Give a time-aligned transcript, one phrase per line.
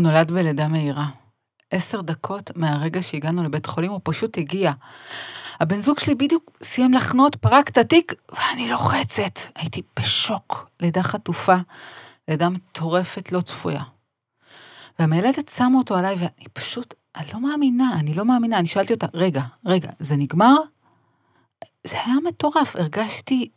[0.00, 1.06] הוא נולד בלידה מהירה.
[1.70, 4.72] עשר דקות מהרגע שהגענו לבית חולים, הוא פשוט הגיע.
[5.60, 9.38] הבן זוג שלי בדיוק סיים לחנות, פרק את התיק, ואני לוחצת.
[9.54, 10.68] הייתי בשוק.
[10.80, 11.56] לידה חטופה,
[12.28, 13.82] לידה מטורפת, לא צפויה.
[14.98, 18.58] והמיילדת שמה אותו עליי, ואני פשוט, אני לא מאמינה, אני לא מאמינה.
[18.58, 20.56] אני שאלתי אותה, רגע, רגע, זה נגמר?
[21.86, 23.50] זה היה מטורף, הרגשתי,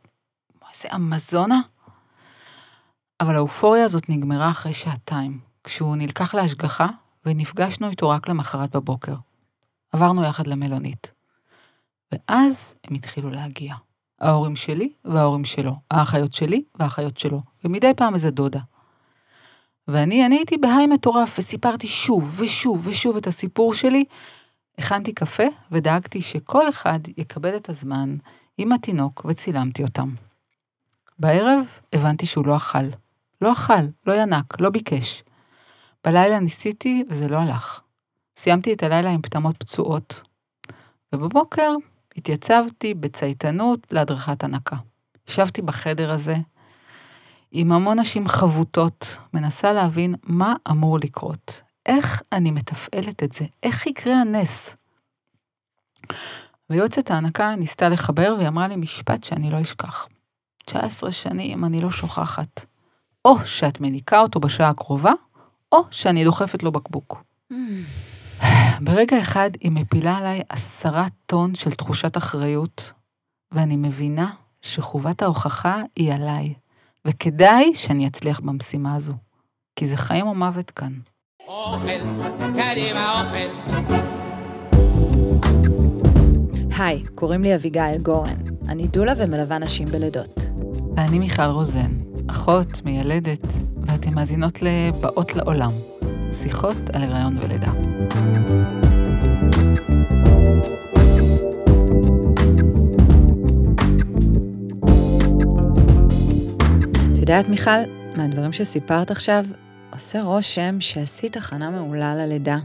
[0.74, 1.62] איזה אמזונה.
[3.22, 6.88] אבל האופוריה הזאת נגמרה אחרי שעתיים, כשהוא נלקח להשגחה,
[7.26, 9.16] ונפגשנו איתו רק למחרת בבוקר.
[9.92, 11.12] עברנו יחד למלונית.
[12.12, 13.76] ואז הם התחילו להגיע.
[14.22, 18.60] ההורים שלי וההורים שלו, האחיות שלי והאחיות שלו, ומדי פעם איזה דודה.
[19.88, 24.06] ואני, אני הייתי בהיי מטורף, וסיפרתי שוב ושוב ושוב את הסיפור שלי.
[24.78, 28.16] הכנתי קפה, ודאגתי שכל אחד יקבל את הזמן
[28.58, 30.10] עם התינוק, וצילמתי אותם.
[31.20, 32.86] בערב הבנתי שהוא לא אכל.
[33.42, 35.24] לא אכל, לא ינק, לא ביקש.
[36.06, 37.82] בלילה ניסיתי וזה לא הלך.
[38.38, 40.22] סיימתי את הלילה עם פטמות פצועות,
[41.16, 41.72] ובבוקר
[42.18, 44.76] התייצבתי בצייתנות להדרכת הנקה.
[45.28, 46.36] ישבתי בחדר הזה
[47.52, 51.62] עם המון נשים חבוטות, מנסה להבין מה אמור לקרות.
[51.86, 53.46] איך אני מתפעלת את זה?
[53.64, 54.76] איך יקרה הנס?
[56.70, 60.08] ויועצת ההנקה ניסתה לחבר והיא אמרה לי משפט שאני לא אשכח.
[60.66, 62.66] 19 שנים אני לא שוכחת.
[63.26, 65.12] או שאת מניקה אותו בשעה הקרובה,
[65.74, 67.24] או שאני דוחפת לו בקבוק.
[68.82, 72.92] ברגע אחד היא מפילה עליי עשרה טון של תחושת אחריות,
[73.52, 74.30] ואני מבינה
[74.62, 76.54] שחובת ההוכחה היא עליי,
[77.08, 79.14] וכדאי שאני אצליח במשימה הזו,
[79.76, 80.94] כי זה חיים או מוות כאן.
[81.48, 82.00] אוכל,
[82.40, 83.74] קדימה אוכל.
[86.78, 88.38] היי, קוראים לי אביגיל גורן.
[88.68, 90.40] אני דולה ומלווה נשים בלידות.
[90.96, 91.92] ואני מיכל רוזן,
[92.28, 93.48] אחות, מיילדת,
[93.86, 95.72] ואתן מאזינות לבאות לעולם,
[96.32, 97.72] שיחות על הריון ולידה.
[107.12, 107.72] את יודעת, מיכל,
[108.16, 109.46] מהדברים שסיפרת עכשיו,
[109.94, 112.58] עושה רושם שעשית הכנה מעולה ללידה.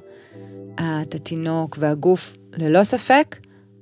[0.74, 3.36] את, התינוק והגוף, ללא ספק,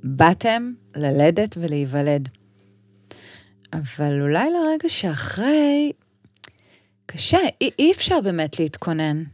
[0.04, 2.28] באתם ללדת ולהיוולד.
[3.72, 5.92] אבל אולי לרגע שאחרי,
[7.06, 9.24] קשה, אי, אי אפשר באמת להתכונן.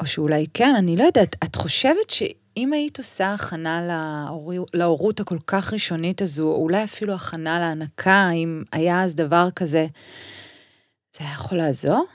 [0.00, 4.52] או שאולי כן, אני לא יודעת, את חושבת שאם היית עושה הכנה להור...
[4.74, 9.86] להורות הכל כך ראשונית הזו, או אולי אפילו הכנה להנקה, אם היה אז דבר כזה,
[11.16, 12.06] זה היה יכול לעזור?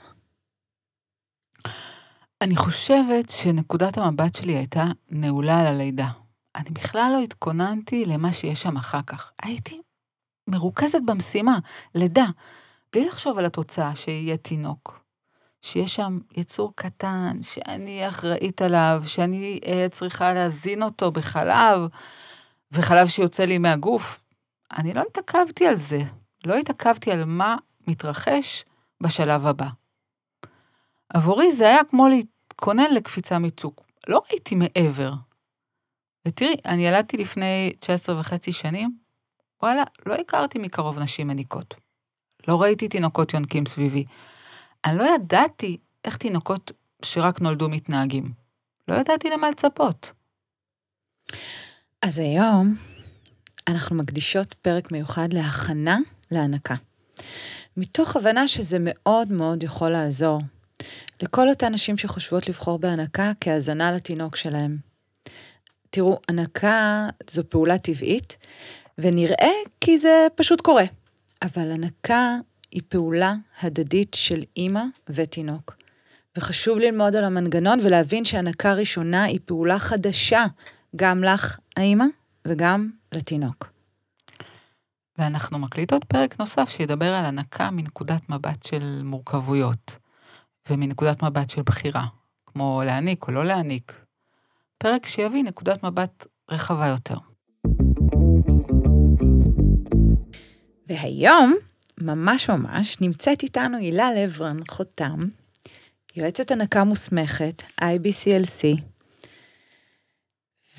[2.40, 6.08] אני חושבת שנקודת המבט שלי הייתה נעולה על הלידה.
[6.56, 9.32] אני בכלל לא התכוננתי למה שיש שם אחר כך.
[9.42, 9.80] הייתי
[10.48, 11.58] מרוכזת במשימה,
[11.94, 12.26] לידה,
[12.94, 15.04] בלי לחשוב על התוצאה שיהיה תינוק.
[15.62, 21.80] שיש שם יצור קטן, שאני אחראית עליו, שאני uh, צריכה להזין אותו בחלב,
[22.72, 24.24] וחלב שיוצא לי מהגוף.
[24.76, 25.98] אני לא התעכבתי על זה,
[26.46, 27.56] לא התעכבתי על מה
[27.86, 28.64] מתרחש
[29.02, 29.68] בשלב הבא.
[31.08, 33.84] עבורי זה היה כמו להתכונן לקפיצה מצוק.
[34.08, 35.12] לא ראיתי מעבר.
[36.28, 38.98] ותראי, אני ילדתי לפני 19 וחצי שנים,
[39.62, 41.83] וואלה, לא הכרתי מקרוב נשים מניקות.
[42.48, 44.04] לא ראיתי תינוקות יונקים סביבי.
[44.84, 46.72] אני לא ידעתי איך תינוקות
[47.02, 48.32] שרק נולדו מתנהגים.
[48.88, 50.12] לא ידעתי למה לצפות.
[52.02, 52.76] אז היום
[53.68, 55.98] אנחנו מקדישות פרק מיוחד להכנה
[56.30, 56.74] להנקה.
[57.76, 60.40] מתוך הבנה שזה מאוד מאוד יכול לעזור
[61.22, 64.76] לכל אותן נשים שחושבות לבחור בהנקה כהזנה לתינוק שלהם.
[65.90, 68.36] תראו, הנקה זו פעולה טבעית,
[68.98, 70.84] ונראה כי זה פשוט קורה.
[71.44, 72.36] אבל הנקה
[72.70, 75.76] היא פעולה הדדית של אימא ותינוק.
[76.38, 80.44] וחשוב ללמוד על המנגנון ולהבין שהנקה ראשונה היא פעולה חדשה,
[80.96, 82.04] גם לך, האימא,
[82.48, 83.70] וגם לתינוק.
[85.18, 89.98] ואנחנו מקליטות פרק נוסף שידבר על הנקה מנקודת מבט של מורכבויות,
[90.70, 92.06] ומנקודת מבט של בחירה,
[92.46, 94.04] כמו להעניק או לא להעניק.
[94.78, 97.33] פרק שיביא נקודת מבט רחבה יותר.
[100.88, 101.54] והיום,
[102.00, 105.18] ממש ממש, נמצאת איתנו הילה לברן חותם,
[106.16, 108.80] יועצת הנקה מוסמכת, IBCLC.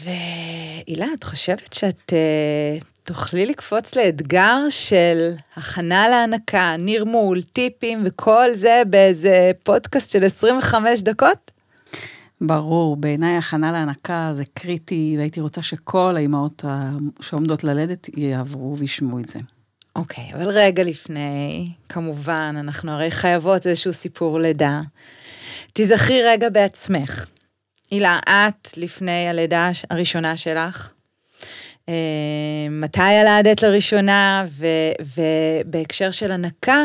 [0.04, 8.82] והילה, את חושבת שאת uh, תוכלי לקפוץ לאתגר של הכנה להנקה, נרמול, טיפים וכל זה
[8.90, 11.52] באיזה פודקאסט של 25 דקות?
[12.42, 16.66] ברור, בעיניי הכנה להנקה זה קריטי, והייתי רוצה שכל האימהות
[17.22, 19.40] שעומדות ללדת יעברו וישמעו את זה.
[19.96, 24.82] אוקיי, אבל רגע לפני, כמובן, אנחנו הרי חייבות איזשהו סיפור לידה.
[25.74, 27.26] תיזכרי רגע בעצמך.
[27.92, 30.92] הילה, את לפני הלידה הראשונה שלך,
[31.90, 31.94] אה,
[32.72, 36.84] מתי ילדת לראשונה, ו- ובהקשר של הנקה,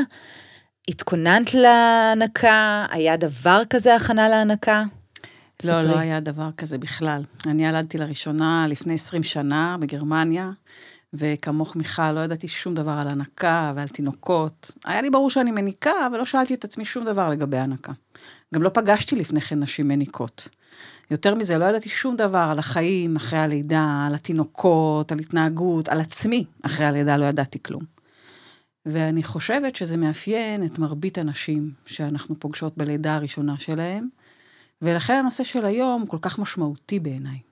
[0.88, 2.86] התכוננת להנקה?
[2.90, 4.84] היה דבר כזה הכנה להנקה?
[5.64, 5.86] לא, ספרי.
[5.86, 7.22] לא היה דבר כזה בכלל.
[7.46, 10.50] אני ילדתי לראשונה לפני 20 שנה בגרמניה,
[11.12, 14.70] וכמוך מיכל, לא ידעתי שום דבר על הנקה ועל תינוקות.
[14.84, 17.92] היה לי ברור שאני מניקה, ולא שאלתי את עצמי שום דבר לגבי הנקה.
[18.54, 20.48] גם לא פגשתי לפני כן נשים מניקות.
[21.10, 26.00] יותר מזה, לא ידעתי שום דבר על החיים אחרי הלידה, על התינוקות, על התנהגות, על
[26.00, 27.82] עצמי אחרי הלידה, לא ידעתי כלום.
[28.86, 34.08] ואני חושבת שזה מאפיין את מרבית הנשים שאנחנו פוגשות בלידה הראשונה שלהם,
[34.82, 37.49] ולכן הנושא של היום כל כך משמעותי בעיניי.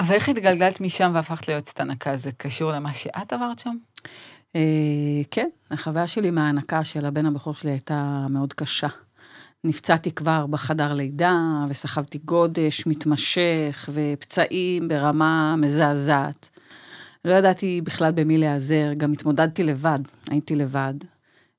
[0.00, 2.16] ואיך התגלגלת משם והפכת ליועצת הנקה?
[2.16, 3.76] זה קשור למה שאת עברת שם?
[4.56, 4.60] אה,
[5.30, 8.88] כן, החוויה שלי מההנקה של הבן הבכור שלי הייתה מאוד קשה.
[9.64, 16.48] נפצעתי כבר בחדר לידה, וסחבתי גודש מתמשך, ופצעים ברמה מזעזעת.
[17.24, 19.98] לא ידעתי בכלל במי להיעזר, גם התמודדתי לבד,
[20.30, 20.94] הייתי לבד.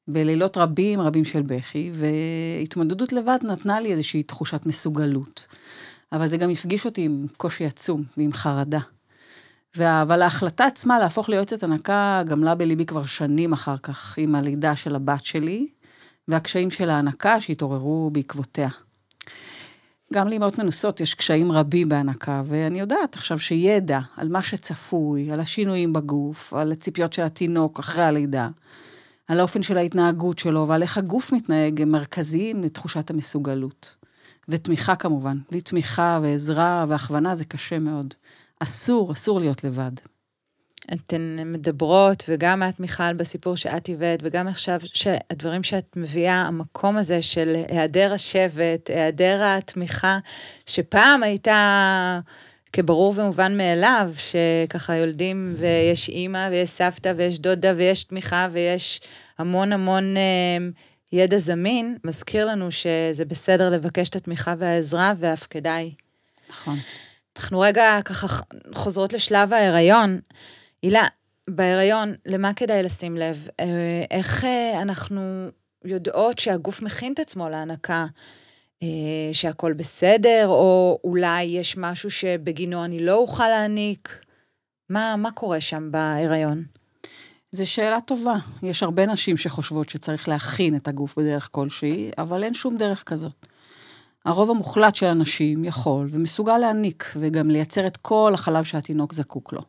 [0.07, 5.45] בלילות רבים, רבים של בכי, והתמודדות לבד נתנה לי איזושהי תחושת מסוגלות.
[6.11, 8.79] אבל זה גם הפגיש אותי עם קושי עצום ועם חרדה.
[9.77, 14.95] אבל ההחלטה עצמה להפוך ליועצת הנקה גמלה בליבי כבר שנים אחר כך, עם הלידה של
[14.95, 15.67] הבת שלי,
[16.27, 18.69] והקשיים של ההנקה שהתעוררו בעקבותיה.
[20.13, 25.39] גם לאמהות מנוסות יש קשיים רבים בהנקה, ואני יודעת עכשיו שידע על מה שצפוי, על
[25.39, 28.49] השינויים בגוף, על הציפיות של התינוק אחרי הלידה,
[29.27, 33.96] על האופן של ההתנהגות שלו ועל איך הגוף מתנהג, הם מרכזיים לתחושת המסוגלות.
[34.49, 35.37] ותמיכה כמובן.
[35.51, 38.13] בלי תמיכה ועזרה והכוונה זה קשה מאוד.
[38.59, 39.91] אסור, אסור להיות לבד.
[40.93, 47.21] אתן מדברות, וגם את, מיכל, בסיפור שאת הבאת, וגם עכשיו שהדברים שאת מביאה, המקום הזה
[47.21, 50.19] של היעדר השבט, היעדר התמיכה,
[50.65, 52.19] שפעם הייתה
[52.73, 59.01] כברור ומובן מאליו, שככה יולדים ויש אימא ויש סבתא ויש דודה ויש תמיכה ויש
[59.37, 60.57] המון המון אה,
[61.13, 65.93] ידע זמין, מזכיר לנו שזה בסדר לבקש את התמיכה והעזרה, ואף כדאי.
[66.49, 66.75] נכון.
[67.37, 68.27] אנחנו רגע ככה
[68.73, 70.19] חוזרות לשלב ההיריון.
[70.81, 71.07] הילה,
[71.49, 73.47] בהיריון, למה כדאי לשים לב?
[73.59, 75.47] אה, איך אה, אנחנו
[75.85, 78.05] יודעות שהגוף מכין את עצמו להנקה?
[78.83, 78.87] אה,
[79.33, 84.25] שהכל בסדר, או אולי יש משהו שבגינו אני לא אוכל להעניק?
[84.89, 86.63] מה, מה קורה שם בהיריון?
[87.57, 88.35] זו שאלה טובה.
[88.63, 93.33] יש הרבה נשים שחושבות שצריך להכין את הגוף בדרך כלשהי, אבל אין שום דרך כזאת.
[94.25, 99.61] הרוב המוחלט של הנשים יכול ומסוגל להניק, וגם לייצר את כל החלב שהתינוק זקוק לו.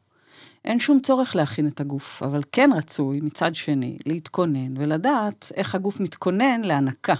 [0.64, 6.00] אין שום צורך להכין את הגוף, אבל כן רצוי, מצד שני, להתכונן ולדעת איך הגוף
[6.00, 7.14] מתכונן להנקה.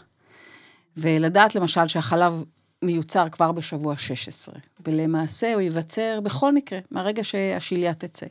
[0.97, 2.44] ולדעת למשל שהחלב
[2.82, 4.55] מיוצר כבר בשבוע 16,
[4.87, 8.26] ולמעשה הוא ייווצר בכל מקרה, מהרגע שהשליה תצא.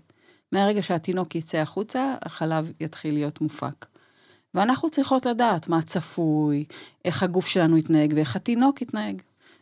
[0.52, 3.86] מהרגע שהתינוק יצא החוצה, החלב יתחיל להיות מופק.
[4.54, 6.66] ואנחנו צריכות לדעת מה צפוי,
[7.06, 9.22] איך הגוף שלנו יתנהג ואיך התינוק יתנהג.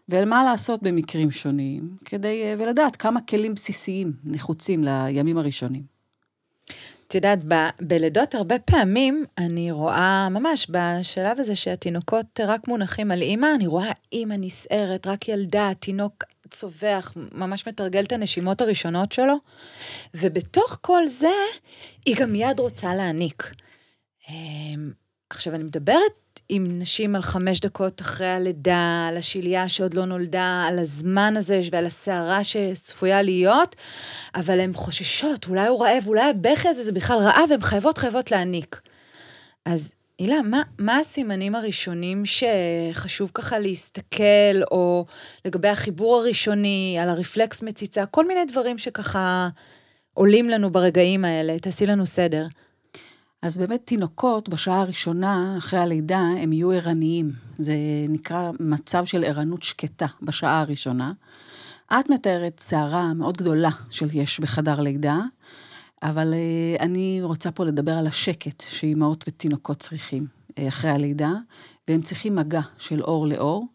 [0.09, 5.95] ומה לעשות במקרים שונים, כדי, ולדעת כמה כלים בסיסיים נחוצים לימים הראשונים.
[7.07, 13.21] את יודעת, ב- בלידות הרבה פעמים אני רואה, ממש בשלב הזה שהתינוקות רק מונחים על
[13.21, 19.35] אימא, אני רואה אימא נסערת, רק ילדה, תינוק צווח, ממש מתרגל את הנשימות הראשונות שלו,
[20.13, 21.33] ובתוך כל זה,
[22.05, 23.51] היא גם מיד רוצה להעניק.
[24.29, 24.91] אמ,
[25.29, 30.65] עכשיו, אני מדברת עם נשים על חמש דקות אחרי הלידה, על השלייה שעוד לא נולדה,
[30.67, 33.75] על הזמן הזה ועל הסערה שצפויה להיות,
[34.35, 38.31] אבל הן חוששות, אולי הוא רעב, אולי הבכי הזה זה בכלל רעב, והן חייבות חייבות
[38.31, 38.81] להעניק.
[39.65, 45.05] אז הילה, מה, מה הסימנים הראשונים שחשוב ככה להסתכל, או
[45.45, 49.49] לגבי החיבור הראשוני, על הרפלקס מציצה, כל מיני דברים שככה
[50.13, 52.47] עולים לנו ברגעים האלה, תעשי לנו סדר.
[53.41, 57.31] אז באמת תינוקות בשעה הראשונה אחרי הלידה הם יהיו ערניים.
[57.57, 57.73] זה
[58.09, 61.11] נקרא מצב של ערנות שקטה בשעה הראשונה.
[61.93, 65.19] את מתארת סערה מאוד גדולה שיש בחדר לידה,
[66.03, 71.33] אבל uh, אני רוצה פה לדבר על השקט שאימהות ותינוקות צריכים uh, אחרי הלידה,
[71.87, 73.67] והם צריכים מגע של אור לאור.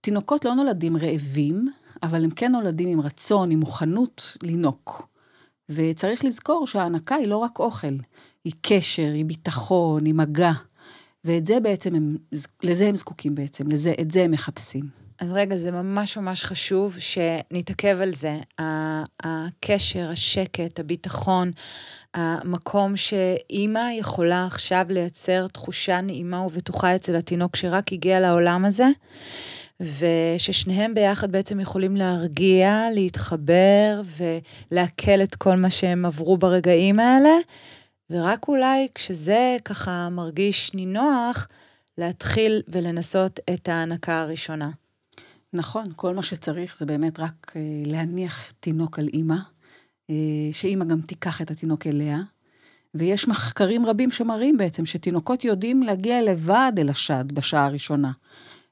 [0.00, 1.68] תינוקות לא נולדים רעבים,
[2.02, 5.08] אבל הם כן נולדים עם רצון, עם מוכנות לינוק.
[5.68, 7.96] וצריך לזכור שההנקה היא לא רק אוכל,
[8.44, 10.52] היא קשר, היא ביטחון, היא מגע.
[11.24, 12.16] ואת זה בעצם הם,
[12.62, 15.01] לזה הם זקוקים בעצם, לזה, את זה הם מחפשים.
[15.22, 18.38] אז רגע, זה ממש ממש חשוב שנתעכב על זה.
[19.22, 21.50] הקשר, השקט, הביטחון,
[22.14, 28.86] המקום שאימא יכולה עכשיו לייצר תחושה נעימה ובטוחה אצל התינוק שרק הגיע לעולם הזה,
[29.80, 37.36] וששניהם ביחד בעצם יכולים להרגיע, להתחבר ולעכל את כל מה שהם עברו ברגעים האלה,
[38.10, 41.48] ורק אולי כשזה ככה מרגיש נינוח,
[41.98, 44.81] להתחיל ולנסות את ההנקה הראשונה.
[45.54, 49.36] נכון, כל מה שצריך זה באמת רק אה, להניח תינוק על אימא,
[50.10, 50.14] אה,
[50.52, 52.18] שאימא גם תיקח את התינוק אליה.
[52.94, 58.12] ויש מחקרים רבים שמראים בעצם שתינוקות יודעים להגיע לבד אל השד בשעה הראשונה.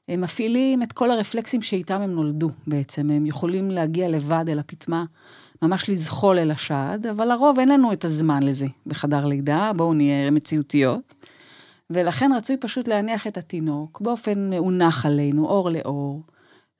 [0.07, 5.05] הם מפעילים את כל הרפלקסים שאיתם הם נולדו בעצם, הם יכולים להגיע לבד אל הפטמה,
[5.61, 10.31] ממש לזחול אל השד, אבל לרוב אין לנו את הזמן לזה בחדר לידה, בואו נהיה
[10.31, 11.13] מציאותיות.
[11.89, 16.21] ולכן רצוי פשוט להניח את התינוק באופן מאונח עלינו, אור לאור,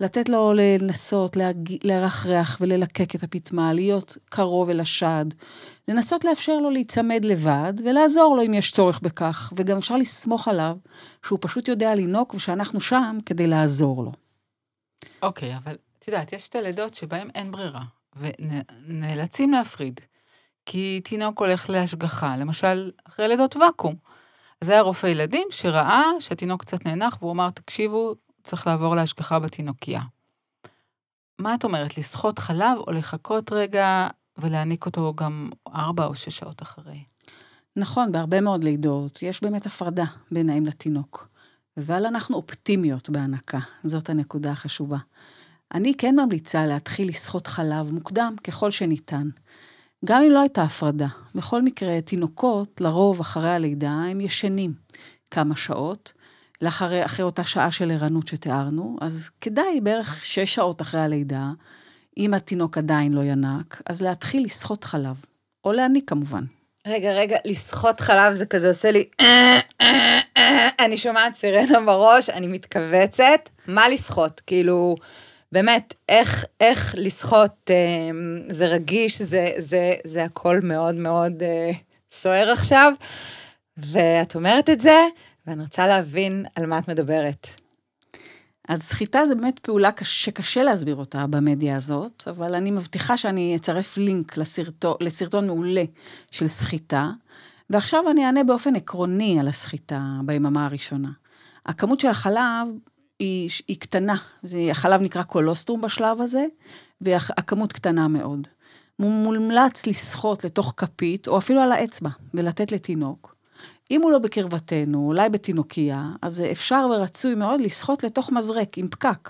[0.02, 1.38] לתת לו לנסות
[1.84, 5.26] לרחרח וללקק את הפטמה, להיות קרוב אל השד,
[5.88, 10.78] לנסות לאפשר לו להיצמד לבד ולעזור לו אם יש צורך בכך, וגם אפשר לסמוך עליו
[11.26, 14.12] שהוא פשוט יודע לנהוג ושאנחנו שם כדי לעזור לו.
[15.22, 17.84] אוקיי, okay, אבל את יודעת, יש את הלידות שבהן אין ברירה,
[18.16, 20.02] ונאלצים להפריד,
[20.66, 23.96] כי תינוק הולך להשגחה, למשל, אחרי לידות ואקום.
[24.62, 30.02] זה היה רופא ילדים שראה שהתינוק קצת נאנח, והוא אמר, תקשיבו, צריך לעבור להשגחה בתינוקייה.
[31.40, 34.08] מה את אומרת, לסחוט חלב או לחכות רגע
[34.38, 37.04] ולהעניק אותו גם ארבע או שש שעות אחרי?
[37.76, 41.28] נכון, בהרבה מאוד לידות יש באמת הפרדה בין האם לתינוק.
[41.78, 44.98] אבל אנחנו אופטימיות בהנקה, זאת הנקודה החשובה.
[45.74, 49.30] אני כן ממליצה להתחיל לסחוט חלב מוקדם ככל שניתן.
[50.06, 51.08] גם אם לא הייתה הפרדה.
[51.36, 54.74] בכל מקרה, תינוקות, לרוב אחרי הלידה, הם ישנים
[55.32, 56.14] כמה שעות,
[56.62, 61.46] לאחרי, אחרי אותה שעה של ערנות שתיארנו, אז כדאי בערך שש שעות אחרי הלידה,
[62.18, 65.16] אם התינוק עדיין לא ינק, אז להתחיל לסחוט חלב,
[65.66, 66.44] או להניק כמובן.
[66.88, 69.06] רגע, רגע, לסחוט חלב זה כזה עושה לי...
[70.80, 73.50] אני שומעת סירנה בראש, אני מתכווצת.
[73.68, 74.42] מה לסחוט?
[74.48, 74.96] כאילו,
[75.52, 78.10] באמת, איך, איך לסחוט, אה,
[78.50, 81.72] זה רגיש, זה, זה, זה הכל מאוד מאוד אה,
[82.12, 82.94] סוער עכשיו.
[83.78, 84.98] ואת אומרת את זה,
[85.52, 87.48] ואני רוצה להבין על מה את מדברת.
[88.70, 93.98] אז סחיטה זה באמת פעולה שקשה להסביר אותה במדיה הזאת, אבל אני מבטיחה שאני אצרף
[93.98, 95.84] לינק לסרטון, לסרטון מעולה
[96.32, 97.10] של סחיטה,
[97.70, 101.10] ועכשיו אני אענה באופן עקרוני על הסחיטה ביממה הראשונה.
[101.66, 102.68] הכמות של החלב
[103.20, 106.46] היא, היא קטנה, זה, החלב נקרא קולוסטרום בשלב הזה,
[107.02, 108.48] והכמות קטנה מאוד.
[109.00, 113.41] מומלץ לסחוט לתוך כפית, או אפילו על האצבע, ולתת לתינוק.
[113.92, 119.30] אם הוא לא בקרבתנו, אולי בתינוקייה, אז אפשר ורצוי מאוד לסחוט לתוך מזרק עם פקק,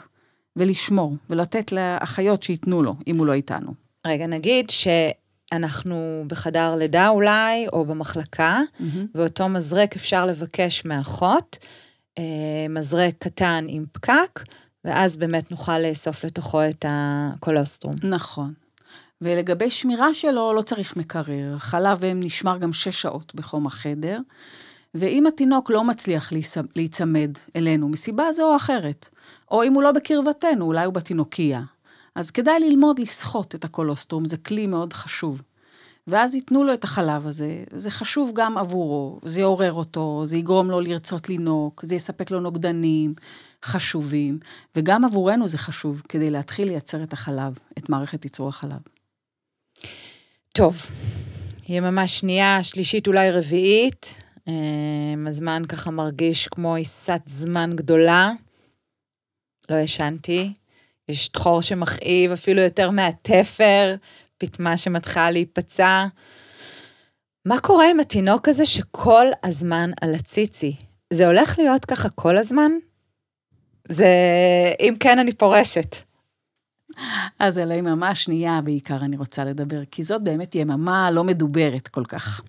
[0.55, 3.73] ולשמור, ולתת לאחיות שייתנו לו, אם הוא לא איתנו.
[4.07, 8.83] רגע, נגיד שאנחנו בחדר לידה אולי, או במחלקה, mm-hmm.
[9.15, 11.57] ואותו מזרק אפשר לבקש מאחות,
[12.17, 12.23] אה,
[12.69, 14.43] מזרק קטן עם פקק,
[14.85, 17.95] ואז באמת נוכל לאסוף לתוכו את הקולוסטרום.
[18.03, 18.53] נכון.
[19.21, 21.57] ולגבי שמירה שלו, לא צריך מקרר.
[21.57, 24.19] חלב אם נשמר גם שש שעות בחום החדר.
[24.95, 26.31] ואם התינוק לא מצליח
[26.75, 29.09] להיצמד אלינו מסיבה זו או אחרת,
[29.51, 31.61] או אם הוא לא בקרבתנו, אולי הוא בתינוקייה,
[32.15, 35.41] אז כדאי ללמוד לסחוט את הקולוסטרום, זה כלי מאוד חשוב.
[36.07, 40.71] ואז ייתנו לו את החלב הזה, זה חשוב גם עבורו, זה יעורר אותו, זה יגרום
[40.71, 43.13] לו לרצות לינוק, זה יספק לו נוגדנים
[43.65, 44.39] חשובים,
[44.75, 48.79] וגם עבורנו זה חשוב כדי להתחיל לייצר את החלב, את מערכת ייצור החלב.
[50.53, 50.85] טוב,
[51.69, 54.21] יממה שנייה, שלישית, אולי רביעית.
[54.47, 58.31] אמ, הזמן ככה מרגיש כמו עיסת זמן גדולה.
[59.69, 60.53] לא ישנתי.
[61.09, 63.95] יש תחור שמכאיב אפילו יותר מהתפר,
[64.37, 66.05] פטמה שמתחילה להיפצע.
[67.45, 70.75] מה קורה עם התינוק הזה שכל הזמן על הציצי?
[71.13, 72.71] זה הולך להיות ככה כל הזמן?
[73.89, 74.07] זה...
[74.79, 75.95] אם כן, אני פורשת.
[77.39, 82.05] אז על היממה השנייה בעיקר אני רוצה לדבר, כי זאת באמת יממה לא מדוברת כל
[82.05, 82.41] כך.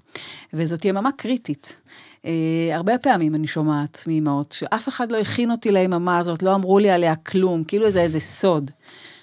[0.52, 1.80] וזאת יממה קריטית.
[2.22, 2.24] Uh,
[2.72, 6.90] הרבה פעמים אני שומעת מאמהות שאף אחד לא הכין אותי ליממה הזאת, לא אמרו לי
[6.90, 8.70] עליה כלום, כאילו זה איזה סוד.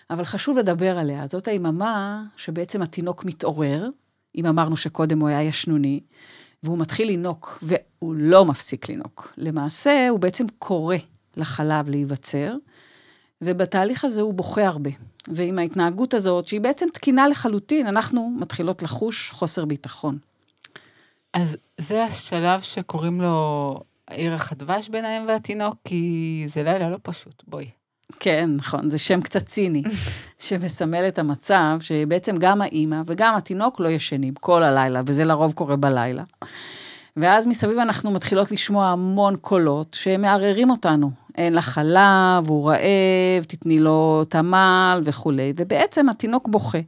[0.09, 1.25] אבל חשוב לדבר עליה.
[1.29, 3.89] זאת היממה שבעצם התינוק מתעורר,
[4.35, 5.99] אם אמרנו שקודם הוא היה ישנוני,
[6.63, 9.33] והוא מתחיל לינוק, והוא לא מפסיק לינוק.
[9.37, 10.95] למעשה, הוא בעצם קורא
[11.37, 12.55] לחלב להיווצר,
[13.41, 14.89] ובתהליך הזה הוא בוכה הרבה.
[15.29, 20.17] ועם ההתנהגות הזאת, שהיא בעצם תקינה לחלוטין, אנחנו מתחילות לחוש חוסר ביטחון.
[21.33, 23.75] אז זה השלב שקוראים לו
[24.09, 27.69] ערך הדבש בין האם והתינוק, כי זה לילה לא פשוט, בואי.
[28.19, 29.83] כן, נכון, זה שם קצת ציני,
[30.45, 35.75] שמסמל את המצב שבעצם גם האימא וגם התינוק לא ישנים כל הלילה, וזה לרוב קורה
[35.75, 36.23] בלילה.
[37.17, 41.11] ואז מסביב אנחנו מתחילות לשמוע המון קולות שמערערים אותנו.
[41.39, 46.79] אין לה חלב, הוא רעב, תתני לו תמ"ל וכולי, ובעצם התינוק בוכה,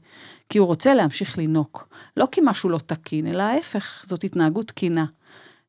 [0.50, 1.88] כי הוא רוצה להמשיך לינוק.
[2.18, 5.06] לא כי משהו לא תקין, אלא ההפך, זאת התנהגות תקינה.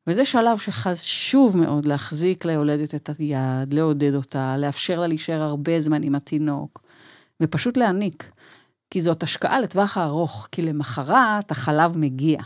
[0.07, 6.03] וזה שלב שחשוב מאוד להחזיק ליולדת את היד, לעודד אותה, לאפשר לה להישאר הרבה זמן
[6.03, 6.81] עם התינוק,
[7.41, 8.31] ופשוט להעניק.
[8.89, 12.39] כי זאת השקעה לטווח הארוך, כי למחרת החלב מגיע.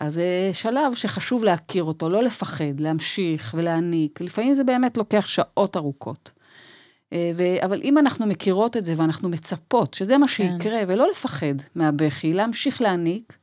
[0.00, 4.20] אז זה שלב שחשוב להכיר אותו, לא לפחד, להמשיך ולהעניק.
[4.20, 6.32] לפעמים זה באמת לוקח שעות ארוכות.
[7.12, 7.42] אה, ו...
[7.64, 10.32] אבל אם אנחנו מכירות את זה ואנחנו מצפות שזה מה כן.
[10.32, 10.84] שיקרה, כן.
[10.88, 13.36] ולא לפחד מהבכי, להמשיך להעניק,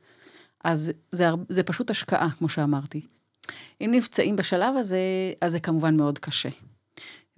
[0.64, 3.00] אז זה, זה פשוט השקעה, כמו שאמרתי.
[3.80, 4.98] אם נפצעים בשלב הזה,
[5.40, 6.48] אז זה כמובן מאוד קשה.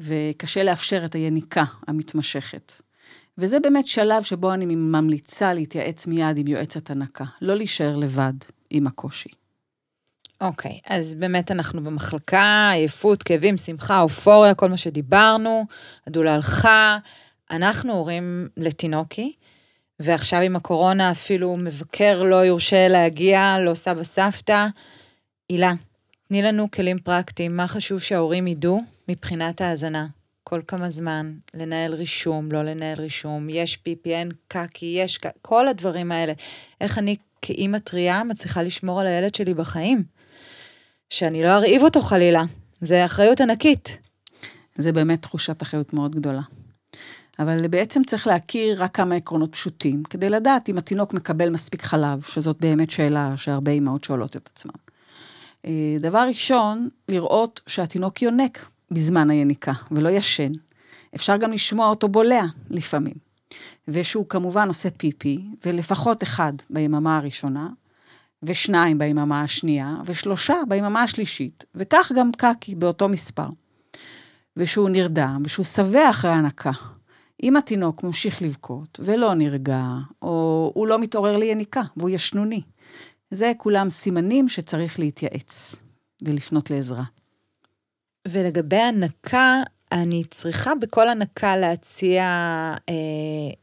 [0.00, 2.72] וקשה לאפשר את היניקה המתמשכת.
[3.38, 8.32] וזה באמת שלב שבו אני ממליצה להתייעץ מיד עם יועצת הנקה, לא להישאר לבד
[8.70, 9.28] עם הקושי.
[10.40, 15.66] אוקיי, okay, אז באמת אנחנו במחלקה, עייפות, כאבים, שמחה, אופוריה, כל מה שדיברנו,
[16.06, 16.98] הדולה הלכה.
[17.50, 19.32] אנחנו הורים לתינוקי,
[20.00, 24.66] ועכשיו עם הקורונה אפילו מבקר לא יורשה להגיע, לא סבא סבתא.
[25.48, 25.72] הילה,
[26.28, 30.06] תני לנו כלים פרקטיים, מה חשוב שההורים ידעו מבחינת ההאזנה?
[30.48, 36.32] כל כמה זמן, לנהל רישום, לא לנהל רישום, יש אין קקי, יש כל הדברים האלה.
[36.80, 40.02] איך אני כאימא טריה מצליחה לשמור על הילד שלי בחיים?
[41.10, 42.42] שאני לא ארעיב אותו חלילה.
[42.80, 43.98] זה אחריות ענקית.
[44.78, 46.42] זה באמת תחושת אחריות מאוד גדולה.
[47.38, 52.22] אבל בעצם צריך להכיר רק כמה עקרונות פשוטים, כדי לדעת אם התינוק מקבל מספיק חלב,
[52.22, 54.74] שזאת באמת שאלה שהרבה אימהות שואלות את עצמן.
[55.66, 58.58] אה, דבר ראשון, לראות שהתינוק יונק
[58.90, 60.52] בזמן היניקה, ולא ישן.
[61.14, 63.14] אפשר גם לשמוע אותו בולע לפעמים.
[63.88, 67.68] ושהוא כמובן עושה פיפי, ולפחות אחד ביממה הראשונה,
[68.42, 73.48] ושניים ביממה השנייה, ושלושה ביממה השלישית, וכך גם קקי באותו מספר.
[74.56, 76.72] ושהוא נרדם, ושהוא שבע אחרי הנקה.
[77.42, 79.84] אם התינוק ממשיך לבכות ולא נרגע,
[80.22, 82.62] או הוא לא מתעורר ליניקה והוא ישנוני,
[83.30, 85.76] זה כולם סימנים שצריך להתייעץ
[86.24, 87.04] ולפנות לעזרה.
[88.28, 89.62] ולגבי הנקה,
[89.92, 92.24] אני צריכה בכל הנקה להציע
[92.88, 92.94] אה,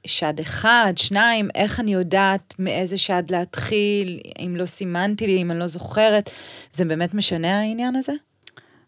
[0.06, 5.60] שד אחד, שניים, איך אני יודעת מאיזה שד להתחיל, אם לא סימנתי לי, אם אני
[5.60, 6.30] לא זוכרת,
[6.72, 8.14] זה באמת משנה העניין הזה?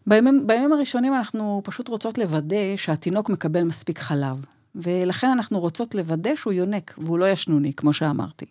[0.06, 6.36] בימים, בימים הראשונים אנחנו פשוט רוצות לוודא שהתינוק מקבל מספיק חלב, ולכן אנחנו רוצות לוודא
[6.36, 8.46] שהוא יונק, והוא לא ישנוני, כמו שאמרתי.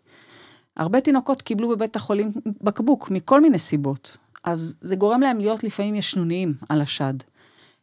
[0.78, 5.96] הרבה תינוקות קיבלו בבית החולים בקבוק, מכל מיני סיבות, אז זה גורם להם להיות לפעמים
[5.96, 7.14] ישנוניים על השד.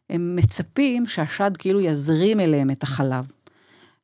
[0.09, 3.27] הם מצפים שהשד כאילו יזרים אליהם את החלב.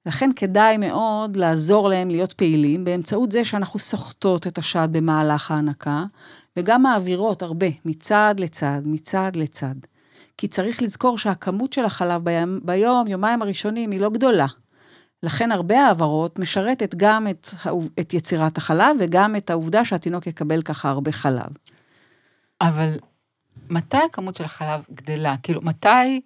[0.06, 6.06] לכן כדאי מאוד לעזור להם להיות פעילים באמצעות זה שאנחנו סוחטות את השד במהלך ההנקה,
[6.58, 9.76] וגם מעבירות הרבה, מצד לצד, מצד לצד.
[10.38, 14.48] כי צריך לזכור שהכמות של החלב ביום, ביום, יומיים הראשונים, היא לא גדולה.
[15.24, 17.48] לכן הרבה העברות משרתת גם את,
[18.00, 21.52] את יצירת החלב וגם את העובדה שהתינוק יקבל ככה הרבה חלב.
[22.62, 22.94] אבל
[23.70, 25.36] מתי הכמות של החלב גדלה?
[25.44, 26.22] כאילו, מתי,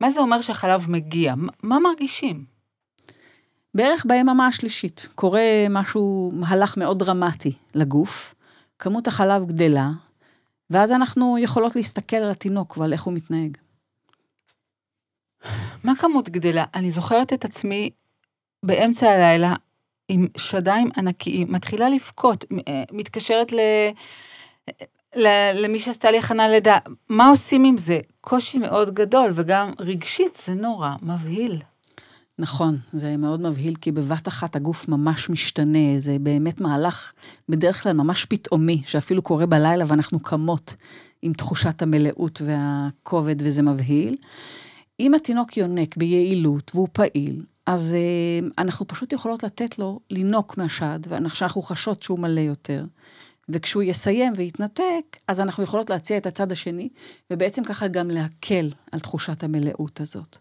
[0.00, 1.34] מה זה אומר שהחלב מגיע?
[1.62, 2.44] מה מרגישים?
[3.74, 5.08] בערך ביממה השלישית.
[5.14, 8.34] קורה משהו, מהלך מאוד דרמטי לגוף,
[8.78, 9.90] כמות החלב גדלה,
[10.70, 13.56] ואז אנחנו יכולות להסתכל על התינוק ועל איך הוא מתנהג.
[15.84, 16.64] מה כמות גדלה?
[16.74, 17.90] אני זוכרת את עצמי
[18.62, 19.54] באמצע הלילה
[20.08, 23.58] עם שדיים ענקיים, מתחילה לבכות, אה, מתקשרת ל...
[25.54, 28.00] למי שעשתה לי הכנה לידה, מה עושים עם זה?
[28.20, 31.60] קושי מאוד גדול, וגם רגשית זה נורא מבהיל.
[32.38, 37.12] נכון, זה מאוד מבהיל, כי בבת אחת הגוף ממש משתנה, זה באמת מהלך
[37.48, 40.74] בדרך כלל ממש פתאומי, שאפילו קורה בלילה ואנחנו קמות
[41.22, 44.16] עם תחושת המלאות והכובד, וזה מבהיל.
[45.00, 50.98] אם התינוק יונק ביעילות והוא פעיל, אז uh, אנחנו פשוט יכולות לתת לו לינוק מהשד,
[51.08, 52.84] ואנחנו חשות שהוא מלא יותר.
[53.48, 56.88] וכשהוא יסיים ויתנתק, אז אנחנו יכולות להציע את הצד השני,
[57.32, 60.38] ובעצם ככה גם להקל על תחושת המלאות הזאת.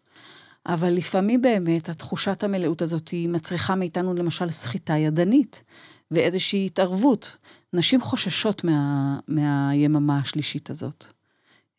[0.65, 5.63] אבל לפעמים באמת התחושת המלאות הזאת היא מצריכה מאיתנו למשל סחיטה ידנית,
[6.12, 7.38] ואיזושהי התערבות.
[7.74, 11.06] נשים חוששות מה, מהיממה השלישית הזאת.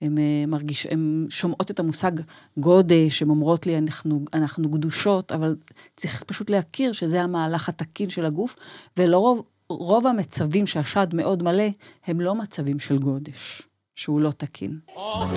[0.03, 2.12] הן אה, מרגיש, הן שומעות את המושג
[2.59, 5.57] גודש, הן אומרות לי, אנחנו, אנחנו גדושות, אבל
[5.97, 8.57] צריך פשוט להכיר שזה המהלך התקין של הגוף,
[8.97, 11.68] ולרוב רוב המצבים שהשד מאוד מלא,
[12.07, 13.62] הם לא מצבים של גודש,
[13.94, 14.78] שהוא לא תקין.
[14.96, 15.37] אוכל,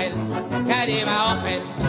[0.49, 1.85] קדימה אוכל.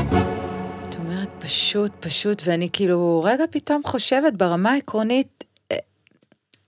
[0.89, 5.77] את אומרת פשוט, פשוט, ואני כאילו רגע פתאום חושבת ברמה העקרונית, אה,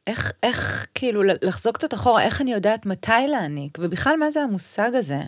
[0.07, 4.91] איך, איך כאילו לחזור קצת אחורה, איך אני יודעת מתי להעניק, ובכלל מה זה המושג
[4.95, 5.21] הזה?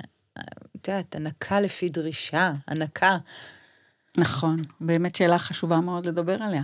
[0.76, 3.18] את יודעת, הנקה לפי דרישה, הנקה.
[4.16, 6.62] נכון, באמת שאלה חשובה מאוד לדבר עליה.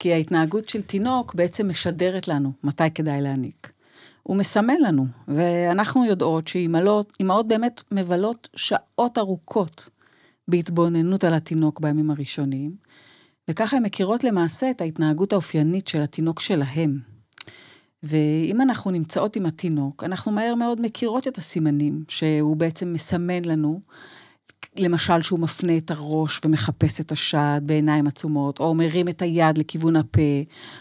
[0.00, 3.72] כי ההתנהגות של תינוק בעצם משדרת לנו מתי כדאי להעניק.
[4.22, 9.88] הוא מסמן לנו, ואנחנו יודעות שאימהות באמת מבלות שעות ארוכות
[10.48, 12.76] בהתבוננות על התינוק בימים הראשונים,
[13.50, 16.98] וככה הן מכירות למעשה את ההתנהגות האופיינית של התינוק שלהם.
[18.02, 23.80] ואם אנחנו נמצאות עם התינוק, אנחנו מהר מאוד מכירות את הסימנים שהוא בעצם מסמן לנו,
[24.76, 29.96] למשל שהוא מפנה את הראש ומחפש את השד בעיניים עצומות, או מרים את היד לכיוון
[29.96, 30.20] הפה,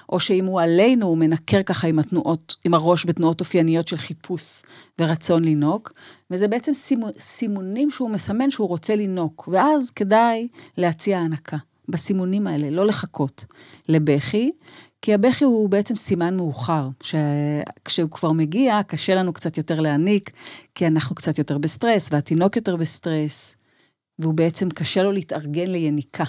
[0.10, 4.62] או שאם הוא עלינו, הוא מנקר ככה עם התנועות, עם הראש בתנועות אופייניות של חיפוש
[5.00, 5.94] ורצון לינוק,
[6.32, 6.72] וזה בעצם
[7.20, 10.48] סימונים שהוא מסמן שהוא רוצה לינוק, ואז כדאי
[10.78, 11.58] להציע הנקה.
[11.90, 13.46] בסימונים האלה, לא לחכות
[13.90, 14.52] לבכי,
[15.02, 20.32] כי הבכי הוא בעצם סימן מאוחר, שכשהוא כבר מגיע, קשה לנו קצת יותר להניק,
[20.76, 23.56] כי אנחנו קצת יותר בסטרס, והתינוק יותר בסטרס,
[24.20, 26.24] והוא בעצם קשה לו להתארגן ליניקה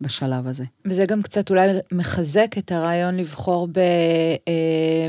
[0.00, 0.64] בשלב הזה.
[0.84, 3.68] וזה גם קצת אולי מחזק את הרעיון לבחור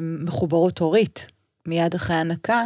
[0.01, 1.27] במחוברות הורית,
[1.67, 2.63] מיד אחרי הנקה,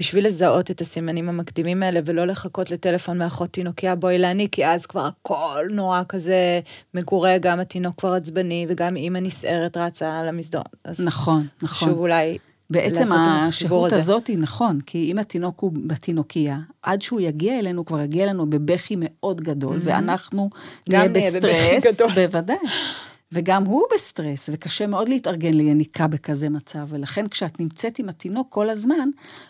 [0.00, 4.86] בשביל לזהות את הסימנים המקדימים האלה, ולא לחכות לטלפון מאחות תינוקיה, בואי להניק, כי אז
[4.86, 6.60] כבר הכל נורא כזה
[6.94, 10.64] מגורה, גם התינוק כבר עצבני, וגם אימא נסערת רצה על המסדרון.
[11.04, 11.88] נכון, נכון.
[11.88, 12.38] שוב אולי
[12.70, 18.00] בעצם השהות הזאת היא נכון, כי אם התינוק הוא בתינוקייה, עד שהוא יגיע אלינו, כבר
[18.00, 19.84] יגיע אלינו בבכי מאוד גדול, mm-hmm.
[19.84, 20.50] ואנחנו
[20.88, 22.56] נהיה בסטרס, בוודאי.
[23.32, 28.70] וגם הוא בסטרס, וקשה מאוד להתארגן ליניקה בכזה מצב, ולכן כשאת נמצאת עם התינוק כל
[28.70, 29.08] הזמן,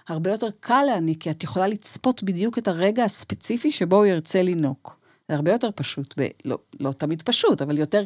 [0.08, 4.42] הרבה יותר קל להניק, כי את יכולה לצפות בדיוק את הרגע הספציפי שבו הוא ירצה
[4.42, 4.96] לינוק.
[5.28, 8.04] זה הרבה יותר פשוט, ולא לא תמיד פשוט, אבל יותר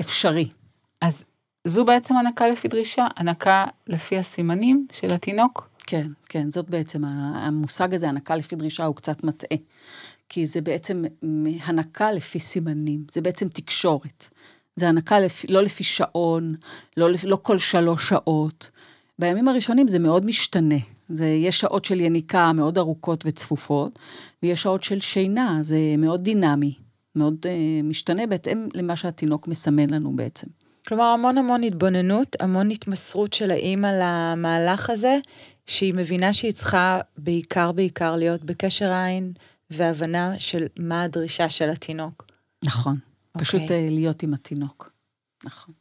[0.00, 0.48] אפשרי.
[1.00, 1.24] אז
[1.64, 5.70] זו בעצם הנקה לפי דרישה, הנקה לפי הסימנים של התינוק?
[5.86, 9.58] כן, כן, זאת בעצם, המושג הזה, הנקה לפי דרישה, הוא קצת מטעה.
[10.28, 11.04] כי זה בעצם
[11.64, 14.28] הנקה לפי סימנים, זה בעצם תקשורת.
[14.76, 16.54] זה הנקה לפי, לא לפי שעון,
[16.96, 18.70] לא, לא כל שלוש שעות.
[19.18, 20.78] בימים הראשונים זה מאוד משתנה.
[21.08, 23.98] זה, יש שעות של יניקה מאוד ארוכות וצפופות,
[24.42, 26.74] ויש שעות של שינה, זה מאוד דינמי,
[27.16, 30.46] מאוד uh, משתנה בהתאם למה שהתינוק מסמן לנו בעצם.
[30.88, 35.18] כלומר, המון המון התבוננות, המון התמסרות של האימא למהלך הזה,
[35.66, 39.32] שהיא מבינה שהיא צריכה בעיקר בעיקר להיות בקשר עין
[39.70, 42.26] והבנה של מה הדרישה של התינוק.
[42.64, 42.98] נכון.
[43.36, 43.40] Okay.
[43.40, 44.90] פשוט uh, להיות עם התינוק.
[45.44, 45.74] נכון.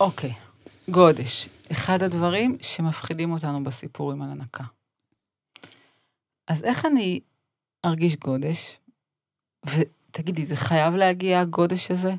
[0.00, 0.90] אוקיי, okay.
[0.90, 1.48] גודש.
[1.72, 4.64] אחד הדברים שמפחידים אותנו בסיפורים על הנקה.
[6.48, 7.20] אז איך אני
[7.84, 8.78] ארגיש גודש?
[9.66, 12.14] ותגידי, זה חייב להגיע הגודש הזה?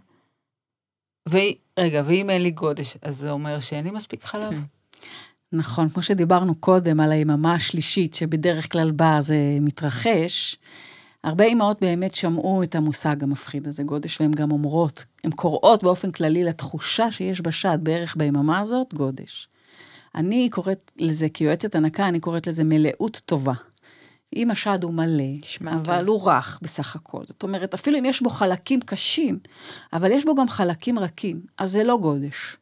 [1.30, 4.54] ורגע, ואם אין לי גודש, אז זה אומר שאין לי מספיק חלב?
[5.52, 10.58] נכון, כמו שדיברנו קודם על היממה השלישית, שבדרך כלל בה זה מתרחש,
[11.24, 16.12] הרבה אימהות באמת שמעו את המושג המפחיד הזה, גודש, והן גם אומרות, הן קוראות באופן
[16.12, 19.48] כללי לתחושה שיש בשד בערך ביממה הזאת, גודש.
[20.16, 23.54] אני קוראת לזה, כיועצת הנקה, אני קוראת לזה מלאות טובה.
[24.36, 25.24] אם השד הוא מלא,
[25.68, 26.10] אבל טוב.
[26.10, 27.24] הוא רך בסך הכל.
[27.28, 29.40] זאת אומרת, אפילו אם יש בו חלקים קשים,
[29.94, 32.58] אבל יש בו גם חלקים רכים, אז זה לא גודש.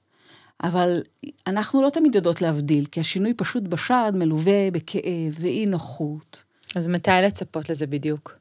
[0.64, 1.02] אבל
[1.48, 6.44] אנחנו לא תמיד יודעות להבדיל, כי השינוי פשוט בשד מלווה בכאב ואי נוחות.
[6.76, 8.38] אז מתי לצפות לזה בדיוק?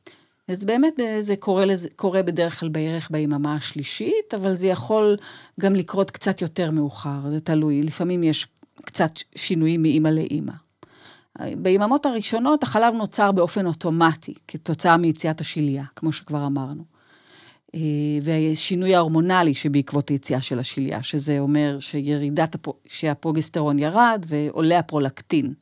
[0.49, 5.17] אז באמת זה קורה, לזה, קורה בדרך כלל בערך ביממה השלישית, אבל זה יכול
[5.61, 7.83] גם לקרות קצת יותר מאוחר, זה תלוי.
[7.83, 8.47] לפעמים יש
[8.85, 10.53] קצת שינויים מאימא לאימא.
[11.57, 16.85] ביממות הראשונות החלב נוצר באופן אוטומטי, כתוצאה מיציאת השליה, כמו שכבר אמרנו.
[17.75, 17.81] אה,
[18.23, 22.57] והשינוי ההורמונלי שבעקבות היציאה של השליה, שזה אומר שירידת,
[22.89, 25.55] שהפרוגסטרון ירד ועולה הפרולקטין.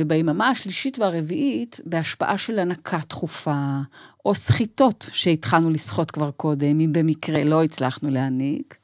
[0.00, 3.78] וביממה השלישית והרביעית, בהשפעה של הנקה תכופה,
[4.26, 8.76] או סחיטות שהתחלנו לסחוט כבר קודם, אם במקרה לא הצלחנו להעניק,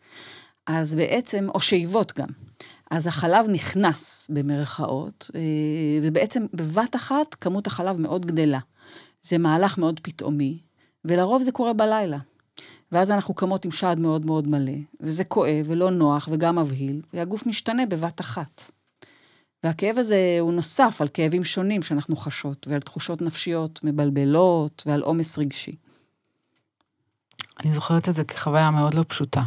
[0.67, 2.29] אז בעצם, או שאיבות גם.
[2.91, 5.41] אז החלב נכנס במרכאות, אה,
[6.03, 8.59] ובעצם בבת אחת כמות החלב מאוד גדלה.
[9.23, 10.59] זה מהלך מאוד פתאומי,
[11.05, 12.19] ולרוב זה קורה בלילה.
[12.93, 17.47] ואז אנחנו קמות עם שד מאוד מאוד מלא, וזה כואב ולא נוח וגם מבהיל, והגוף
[17.47, 18.71] משתנה בבת אחת.
[19.65, 25.39] והכאב הזה הוא נוסף על כאבים שונים שאנחנו חשות, ועל תחושות נפשיות מבלבלות, ועל עומס
[25.39, 25.77] רגשי.
[27.61, 29.43] אני זוכרת את זה כחוויה מאוד לא פשוטה.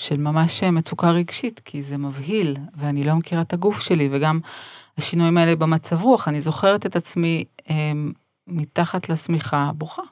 [0.00, 4.40] אה, של ממש מצוקה רגשית, כי זה מבהיל, ואני לא מכירה את הגוף שלי, וגם
[4.98, 7.92] השינויים האלה במצב רוח, אני זוכרת את עצמי אה,
[8.46, 10.02] מתחת לשמיכה בוכה.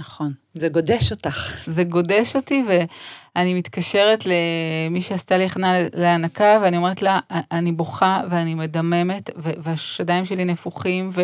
[0.00, 0.32] נכון.
[0.54, 1.64] זה גודש אותך.
[1.66, 8.22] זה גודש אותי, ואני מתקשרת למי שעשתה לי הכנה להנקה, ואני אומרת לה, אני בוכה
[8.30, 11.20] ואני מדממת, והשדיים שלי נפוחים, ו...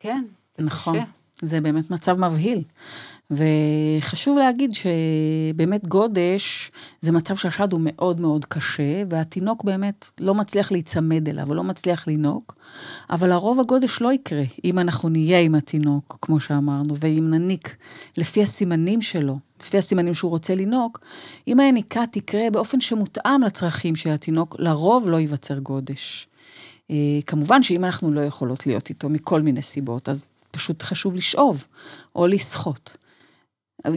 [0.00, 0.24] כן,
[0.58, 0.98] זה נכון.
[0.98, 1.04] קשה.
[1.42, 2.62] זה באמת מצב מבהיל.
[3.30, 10.72] וחשוב להגיד שבאמת גודש זה מצב שהשד הוא מאוד מאוד קשה, והתינוק באמת לא מצליח
[10.72, 12.54] להיצמד אליו, ולא מצליח לינוק,
[13.10, 17.76] אבל הרוב הגודש לא יקרה אם אנחנו נהיה עם התינוק, כמו שאמרנו, ואם נניק
[18.16, 21.00] לפי הסימנים שלו, לפי הסימנים שהוא רוצה לינוק,
[21.48, 26.28] אם היניקה תקרה באופן שמותאם לצרכים של התינוק, לרוב לא ייווצר גודש.
[26.90, 31.66] אה, כמובן שאם אנחנו לא יכולות להיות איתו מכל מיני סיבות, אז פשוט חשוב לשאוב
[32.16, 32.96] או לשחות.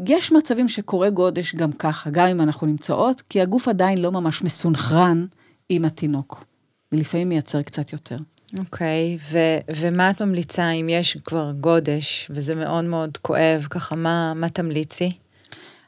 [0.07, 4.43] יש מצבים שקורה גודש גם ככה, גם אם אנחנו נמצאות, כי הגוף עדיין לא ממש
[4.43, 5.25] מסונכרן
[5.69, 6.45] עם התינוק,
[6.91, 8.17] ולפעמים מייצר קצת יותר.
[8.57, 13.95] אוקיי, okay, ו- ומה את ממליצה אם יש כבר גודש, וזה מאוד מאוד כואב, ככה,
[13.95, 15.11] מה, מה תמליצי?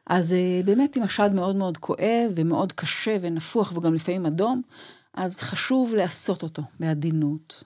[0.08, 4.62] אז אה, באמת, אם השד מאוד מאוד כואב ומאוד קשה ונפוח וגם לפעמים אדום,
[5.13, 7.63] אז חשוב לעשות אותו בעדינות,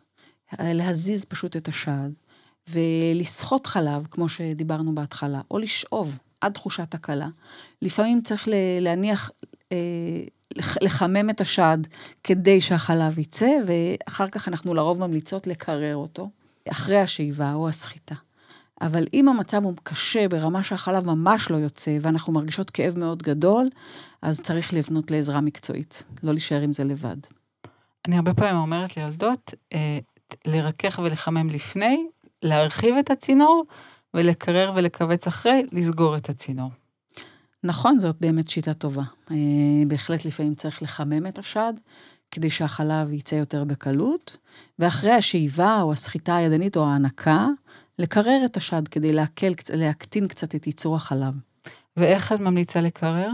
[0.59, 2.09] להזיז פשוט את השד,
[2.69, 7.27] ולסחוט חלב, כמו שדיברנו בהתחלה, או לשאוב עד תחושת הקלה.
[7.81, 8.47] לפעמים צריך
[8.81, 9.31] להניח,
[9.71, 9.77] אה,
[10.81, 11.77] לחמם את השד
[12.23, 16.29] כדי שהחלב יצא, ואחר כך אנחנו לרוב ממליצות לקרר אותו,
[16.71, 18.15] אחרי השאיבה או הסחיטה.
[18.81, 23.69] אבל אם המצב הוא קשה ברמה שהחלב ממש לא יוצא, ואנחנו מרגישות כאב מאוד גדול,
[24.21, 27.17] אז צריך לבנות לעזרה מקצועית, לא להישאר עם זה לבד.
[28.07, 29.99] אני הרבה פעמים אומרת ליולדות, אה,
[30.45, 32.07] לרכך ולחמם לפני,
[32.45, 33.65] להרחיב את הצינור,
[34.13, 36.69] ולקרר ולכווץ אחרי, לסגור את הצינור.
[37.63, 39.03] נכון, זאת באמת שיטה טובה.
[39.31, 39.35] אה,
[39.87, 41.73] בהחלט לפעמים צריך לחמם את השד,
[42.31, 44.37] כדי שהחלב יצא יותר בקלות,
[44.79, 47.47] ואחרי השאיבה או הסחיטה הידנית או ההנקה,
[47.99, 51.33] לקרר את השד כדי להקל, להקטין קצת את ייצור החלב.
[51.97, 53.29] ואיך את ממליצה לקרר?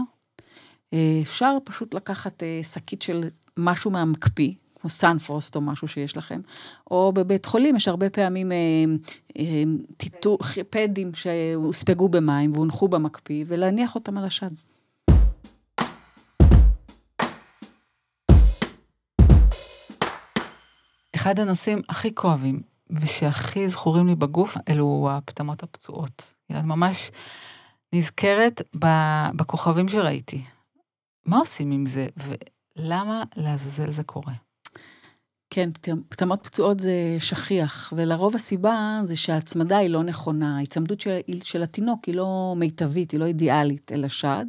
[0.92, 6.40] אה, אפשר פשוט לקחת אה, שקית של משהו מהמקפיא, כמו סנפרוסט או משהו שיש לכם,
[6.90, 8.56] או בבית חולים יש הרבה פעמים אה,
[9.38, 9.62] אה,
[9.96, 10.38] טיטו,
[10.70, 14.50] פדים שהוספגו במים והונחו במקפיא, ולהניח אותם על השד.
[21.14, 26.34] אחד הנושאים הכי כואבים ושהכי זכורים לי בגוף, אלו הפטמות הפצועות.
[26.50, 27.10] אני ממש
[27.92, 28.62] נזכרת
[29.36, 30.44] בכוכבים שראיתי.
[31.26, 34.32] מה עושים עם זה, ולמה לעזאזל זה קורה?
[35.54, 35.70] כן,
[36.08, 42.04] פטמות פצועות זה שכיח, ולרוב הסיבה זה שההצמדה היא לא נכונה, ההצמדות של, של התינוק
[42.04, 44.44] היא לא מיטבית, היא לא אידיאלית אל השד.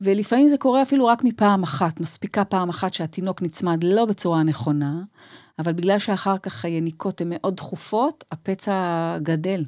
[0.00, 5.02] ולפעמים זה קורה אפילו רק מפעם אחת, מספיקה פעם אחת שהתינוק נצמד לא בצורה נכונה,
[5.58, 9.64] אבל בגלל שאחר כך היניקות הן מאוד דחופות, הפצע גדל.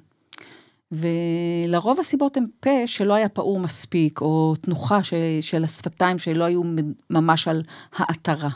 [0.93, 6.63] ולרוב הסיבות הן פה שלא היה פעור מספיק, או תנוחה ש, של השפתיים שלא היו
[7.11, 7.63] ממש על
[7.97, 8.51] העטרה.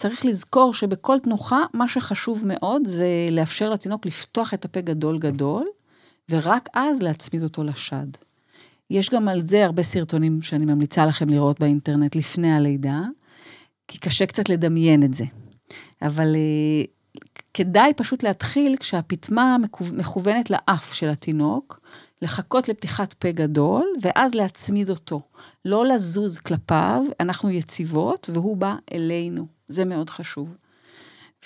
[0.00, 5.66] צריך לזכור שבכל תנוחה, מה שחשוב מאוד זה לאפשר לתינוק לפתוח את הפה גדול גדול,
[6.30, 8.06] ורק אז להצמיד אותו לשד.
[8.90, 13.00] יש גם על זה הרבה סרטונים שאני ממליצה לכם לראות באינטרנט לפני הלידה,
[13.88, 15.24] כי קשה קצת לדמיין את זה.
[16.02, 17.20] אבל uh,
[17.54, 19.56] כדאי פשוט להתחיל כשהפטמה
[19.92, 21.80] מכוונת לאף של התינוק,
[22.22, 25.20] לחכות לפתיחת פה גדול, ואז להצמיד אותו.
[25.64, 29.59] לא לזוז כלפיו, אנחנו יציבות, והוא בא אלינו.
[29.70, 30.56] זה מאוד חשוב.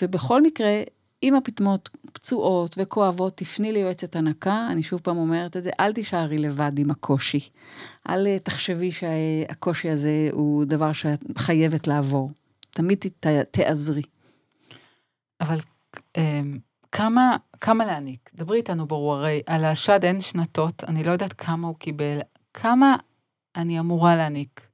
[0.01, 0.81] ובכל מקרה,
[1.23, 6.37] אם הפטמות פצועות וכואבות, תפני ליועצת הנקה, אני שוב פעם אומרת את זה, אל תישארי
[6.37, 7.49] לבד עם הקושי.
[8.09, 12.31] אל אה, תחשבי שהקושי הזה הוא דבר שאת חייבת לעבור.
[12.69, 12.99] תמיד
[13.51, 14.01] תעזרי.
[15.41, 15.57] אבל
[16.17, 16.57] אמ,
[16.91, 18.31] כמה, כמה להעניק?
[18.35, 22.19] דברי איתנו ברור, הרי על השד אין שנתות, אני לא יודעת כמה הוא קיבל,
[22.53, 22.95] כמה
[23.55, 24.67] אני אמורה להעניק?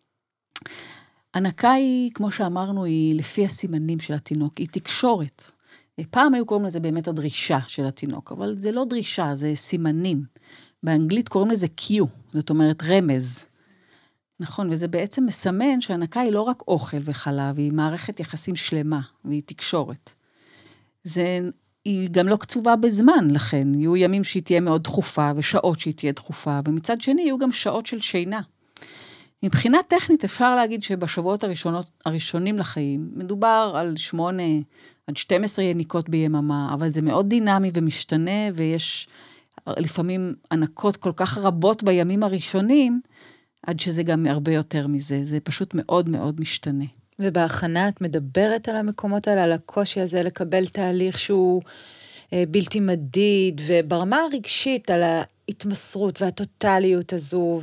[1.34, 5.52] הנקה היא, כמו שאמרנו, היא לפי הסימנים של התינוק, היא תקשורת.
[6.10, 10.24] פעם היו קוראים לזה באמת הדרישה של התינוק, אבל זה לא דרישה, זה סימנים.
[10.84, 11.94] באנגלית קוראים לזה Q,
[12.34, 13.46] זאת אומרת רמז.
[14.40, 19.42] נכון, וזה בעצם מסמן שהנקה היא לא רק אוכל וחלב, היא מערכת יחסים שלמה, והיא
[19.46, 20.14] תקשורת.
[21.04, 21.40] זה,
[21.86, 26.12] היא גם לא קצובה בזמן, לכן יהיו ימים שהיא תהיה מאוד דחופה, ושעות שהיא תהיה
[26.12, 28.42] דחופה, ומצד שני יהיו גם שעות של שינה.
[29.44, 34.44] מבחינה טכנית אפשר להגיד שבשבועות הראשונות, הראשונים לחיים, מדובר על שמונה
[35.08, 39.08] עד 12 יניקות ביממה, אבל זה מאוד דינמי ומשתנה, ויש
[39.68, 43.02] לפעמים ענקות כל כך רבות בימים הראשונים,
[43.68, 46.86] עד שזה גם הרבה יותר מזה, זה פשוט מאוד מאוד משתנה.
[47.20, 51.62] ובהכנה את מדברת על המקומות האלה, על הקושי הזה לקבל תהליך שהוא
[52.34, 55.04] אה, בלתי מדיד, וברמה הרגשית, על
[55.52, 57.62] ההתמסרות והטוטליות הזו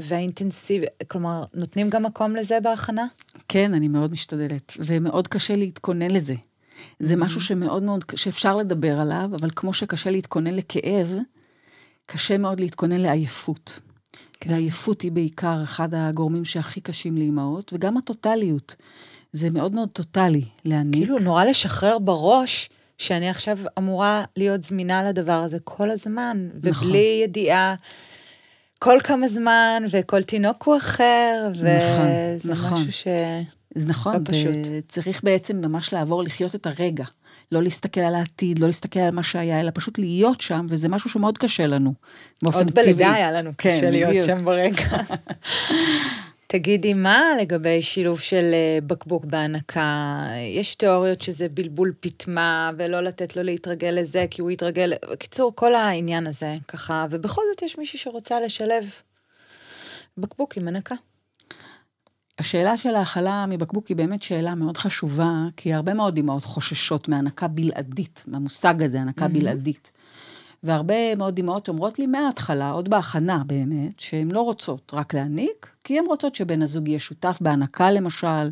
[0.00, 3.06] והאינטנסיביות, כלומר, נותנים גם מקום לזה בהכנה?
[3.48, 6.34] כן, אני מאוד משתדלת, ומאוד קשה להתכונן לזה.
[6.98, 7.16] זה Mm-hmm.
[7.16, 11.14] משהו שמאוד מאוד, שאפשר לדבר עליו, אבל כמו שקשה להתכונן לכאב,
[12.06, 13.80] קשה מאוד להתכונן לעייפות.
[14.40, 14.50] כן.
[14.50, 18.76] והעייפות היא בעיקר אחד הגורמים שהכי קשים לאימהות, וגם הטוטליות.
[19.32, 21.00] זה מאוד מאוד טוטלי להעניק.
[21.00, 26.94] כאילו, נורא לשחרר בראש שאני עכשיו אמורה להיות זמינה לדבר הזה כל הזמן, ובלי נכון.
[27.22, 27.74] ידיעה
[28.78, 32.78] כל כמה זמן, וכל תינוק הוא אחר, נכון, וזה נכון.
[32.78, 33.06] משהו ש...
[33.74, 34.56] זה נכון, לא פשוט.
[34.70, 37.04] וצריך בעצם ממש לעבור לחיות את הרגע.
[37.52, 41.10] לא להסתכל על העתיד, לא להסתכל על מה שהיה, אלא פשוט להיות שם, וזה משהו
[41.10, 41.94] שמאוד קשה לנו,
[42.42, 42.84] באופן עוד טבעי.
[42.84, 44.26] בלידה היה לנו כן, קשה להיות בדיוק.
[44.26, 44.82] שם ברגע.
[46.58, 50.20] תגידי, מה לגבי שילוב של אה, בקבוק בהנקה?
[50.56, 54.92] יש תיאוריות שזה בלבול פטמה, ולא לתת לו להתרגל לזה, כי הוא יתרגל...
[55.10, 58.90] בקיצור, כל העניין הזה, ככה, ובכל זאת יש מישהי שרוצה לשלב
[60.18, 60.94] בקבוק עם הנקה.
[62.38, 67.48] השאלה של ההכלה מבקבוק היא באמת שאלה מאוד חשובה, כי הרבה מאוד אמהות חוששות מהנקה
[67.48, 69.90] בלעדית, מהמושג הזה, הנקה בלעדית.
[70.62, 75.98] והרבה מאוד אמהות אומרות לי מההתחלה, עוד בהכנה באמת, שהן לא רוצות רק להעניק, כי
[75.98, 78.50] הן רוצות שבן הזוג יהיה שותף בהנקה למשל.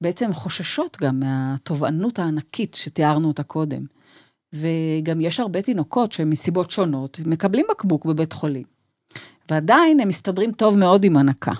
[0.00, 3.84] בעצם חוששות גם מהתובענות הענקית שתיארנו אותה קודם.
[4.52, 8.62] וגם יש הרבה תינוקות שמסיבות שונות מקבלים בקבוק בבית חולים.
[9.50, 11.52] ועדיין הם מסתדרים טוב מאוד עם הנקה.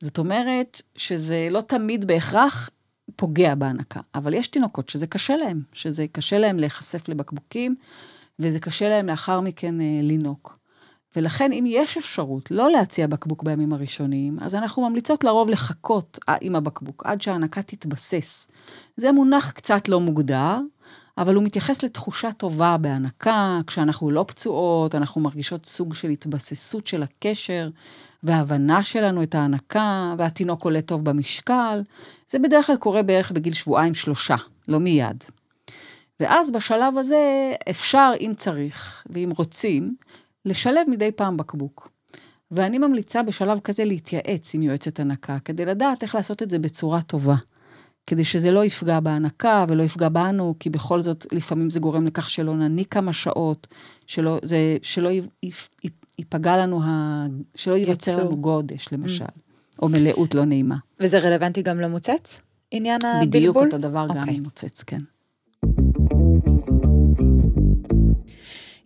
[0.00, 2.70] זאת אומרת שזה לא תמיד בהכרח
[3.16, 7.74] פוגע בהנקה, אבל יש תינוקות שזה קשה להם, שזה קשה להם להיחשף לבקבוקים,
[8.38, 10.58] וזה קשה להם לאחר מכן אה, לינוק.
[11.16, 16.34] ולכן, אם יש אפשרות לא להציע בקבוק בימים הראשונים, אז אנחנו ממליצות לרוב לחכות אה,
[16.40, 18.48] עם הבקבוק עד שההנקה תתבסס.
[18.96, 20.58] זה מונח קצת לא מוגדר,
[21.18, 27.02] אבל הוא מתייחס לתחושה טובה בהנקה, כשאנחנו לא פצועות, אנחנו מרגישות סוג של התבססות של
[27.02, 27.68] הקשר,
[28.22, 31.82] והבנה שלנו את ההנקה, והתינוק עולה טוב במשקל.
[32.28, 34.36] זה בדרך כלל קורה בערך בגיל שבועיים-שלושה,
[34.68, 35.24] לא מיד.
[36.20, 39.94] ואז בשלב הזה אפשר, אם צריך ואם רוצים,
[40.44, 41.88] לשלב מדי פעם בקבוק.
[42.50, 47.02] ואני ממליצה בשלב כזה להתייעץ עם יועצת הנקה, כדי לדעת איך לעשות את זה בצורה
[47.02, 47.36] טובה.
[48.06, 52.30] כדי שזה לא יפגע בהנקה ולא יפגע בנו, כי בכל זאת, לפעמים זה גורם לכך
[52.30, 53.66] שלא נניק כמה שעות,
[54.06, 55.10] שלא, זה, שלא
[56.18, 58.20] ייפגע לנו, ה, שלא ייווצר.
[58.20, 59.24] לנו גודש, למשל,
[59.82, 60.76] או מלאות לא נעימה.
[61.00, 62.40] וזה רלוונטי גם למוצץ?
[62.70, 63.26] עניין הבלבול?
[63.26, 64.34] בדיוק אותו דבר גם אוקיי.
[64.34, 65.00] עם מוצץ, כן.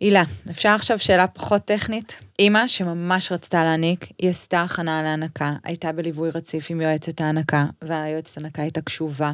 [0.01, 2.21] הילה, אפשר עכשיו שאלה פחות טכנית?
[2.39, 8.39] אימא שממש רצתה להעניק, היא עשתה הכנה להנקה, הייתה בליווי רציף עם יועצת ההנקה, והיועצת
[8.39, 9.33] ההנקה הייתה קשובה,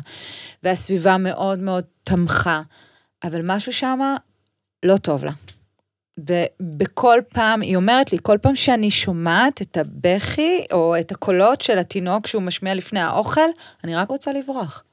[0.62, 2.62] והסביבה מאוד מאוד תמכה,
[3.24, 4.16] אבל משהו שמה
[4.82, 5.32] לא טוב לה.
[6.20, 11.78] ובכל פעם, היא אומרת לי, כל פעם שאני שומעת את הבכי, או את הקולות של
[11.78, 13.50] התינוק שהוא משמיע לפני האוכל,
[13.84, 14.84] אני רק רוצה לברוח.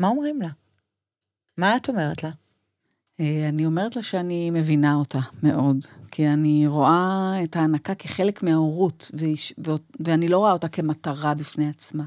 [0.00, 0.48] מה אומרים לה?
[1.58, 2.30] מה את אומרת לה?
[3.20, 5.76] אה, אני אומרת לה שאני מבינה אותה מאוד,
[6.10, 9.10] כי אני רואה את ההנקה כחלק מההורות,
[10.00, 12.04] ואני לא רואה אותה כמטרה בפני עצמה.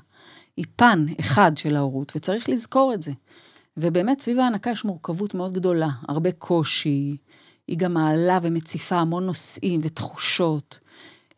[0.57, 3.11] היא פן אחד של ההורות, וצריך לזכור את זה.
[3.77, 7.17] ובאמת, סביב ההנקה יש מורכבות מאוד גדולה, הרבה קושי,
[7.67, 10.79] היא גם מעלה ומציפה המון נושאים ותחושות.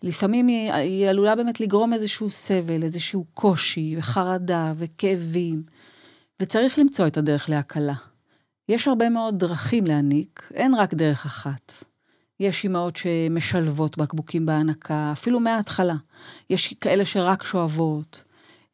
[0.04, 5.64] לפעמים היא, היא עלולה באמת לגרום איזשהו סבל, איזשהו קושי, וחרדה, וכאבים,
[6.42, 8.11] וצריך למצוא את הדרך להקלה.
[8.72, 11.84] יש הרבה מאוד דרכים להעניק, אין רק דרך אחת.
[12.40, 15.96] יש אימהות שמשלבות בקבוקים בהנקה, אפילו מההתחלה.
[16.50, 18.24] יש כאלה שרק שואבות,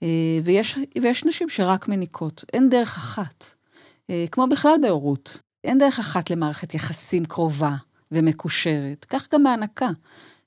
[0.04, 0.08] אה,
[0.44, 2.46] ויש, ויש נשים שרק מניקות.
[2.54, 3.46] אין דרך אחת.
[4.10, 7.76] אה, כמו בכלל בהורות, אין דרך אחת למערכת יחסים קרובה
[8.12, 9.06] ומקושרת.
[9.06, 9.90] כך גם בהנקה.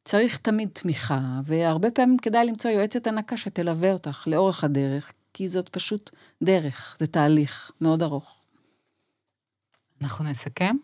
[0.04, 5.68] צריך תמיד תמיכה, והרבה פעמים כדאי למצוא יועצת הנקה שתלווה אותך לאורך הדרך, כי זאת
[5.68, 6.10] פשוט
[6.42, 8.39] דרך, זה תהליך מאוד ארוך.
[10.02, 10.76] אנחנו נסכם?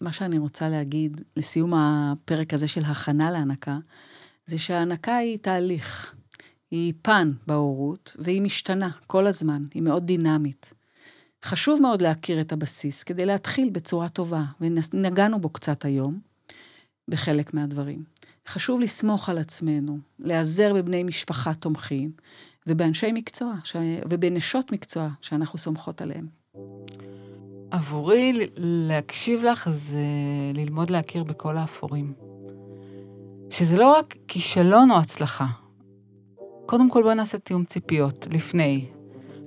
[0.00, 3.78] מה שאני רוצה להגיד לסיום הפרק הזה של הכנה להנקה,
[4.46, 6.14] זה שההנקה היא תהליך.
[6.70, 10.74] היא פן בהורות, והיא משתנה כל הזמן, היא מאוד דינמית.
[11.44, 16.20] חשוב מאוד להכיר את הבסיס כדי להתחיל בצורה טובה, ונגענו בו קצת היום,
[17.08, 18.04] בחלק מהדברים.
[18.48, 22.12] חשוב לסמוך על עצמנו, להיעזר בבני משפחה תומכים,
[22.66, 23.76] ובאנשי מקצוע, ש...
[24.10, 26.39] ובנשות מקצוע שאנחנו סומכות עליהם.
[27.70, 29.98] עבורי, להקשיב לך זה
[30.54, 32.12] ללמוד להכיר בכל האפורים.
[33.50, 35.46] שזה לא רק כישלון או הצלחה.
[36.66, 38.86] קודם כל בואי נעשה תיאום ציפיות לפני.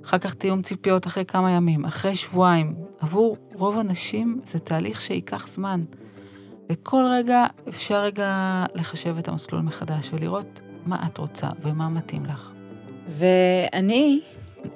[0.04, 2.74] אחר כך תיאום ציפיות אחרי כמה ימים, אחרי שבועיים.
[3.00, 5.84] עבור רוב הנשים זה תהליך שייקח זמן.
[6.70, 12.52] וכל רגע אפשר רגע לחשב את המסלול מחדש ולראות מה את רוצה ומה מתאים לך.
[13.08, 14.20] ואני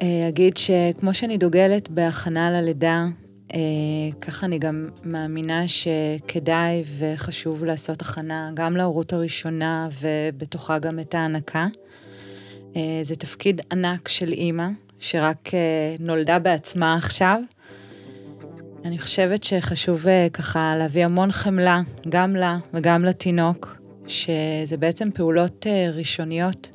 [0.02, 3.06] אה, אגיד שכמו שאני דוגלת בהכנה ללידה,
[4.20, 11.66] ככה אני גם מאמינה שכדאי וחשוב לעשות הכנה גם להורות הראשונה ובתוכה גם את ההנקה.
[12.76, 14.68] אה, זה תפקיד ענק של אימא,
[14.98, 15.50] שרק
[16.00, 17.40] נולדה בעצמה עכשיו.
[18.84, 23.76] אני חושבת שחשוב ככה להביא המון חמלה, גם לה וגם לתינוק,
[24.06, 26.70] שזה בעצם פעולות ראשוניות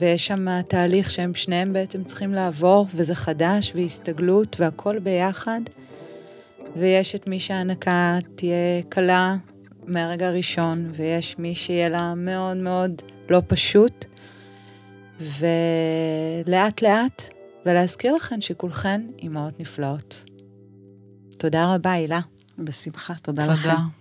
[0.00, 5.60] ויש שם תהליך שהם שניהם בעצם צריכים לעבור, וזה חדש, והסתגלות, והכל ביחד.
[6.76, 9.36] ויש את מי שההנקה תהיה קלה
[9.86, 14.04] מהרגע הראשון, ויש מי שיהיה לה מאוד מאוד לא פשוט.
[15.20, 17.22] ולאט לאט,
[17.66, 20.24] ולהזכיר לכן שכולכן אימהות נפלאות.
[21.38, 22.20] תודה רבה, הילה.
[22.58, 23.54] בשמחה, תודה, תודה.
[23.54, 23.99] לכם.